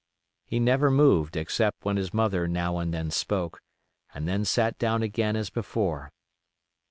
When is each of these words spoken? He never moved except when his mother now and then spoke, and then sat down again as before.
He 0.47 0.59
never 0.59 0.89
moved 0.89 1.37
except 1.37 1.85
when 1.85 1.95
his 1.97 2.11
mother 2.11 2.47
now 2.47 2.79
and 2.79 2.91
then 2.91 3.11
spoke, 3.11 3.61
and 4.15 4.27
then 4.27 4.45
sat 4.45 4.79
down 4.79 5.03
again 5.03 5.35
as 5.35 5.51
before. 5.51 6.11